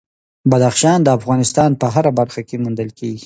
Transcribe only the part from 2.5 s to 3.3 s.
موندل کېږي.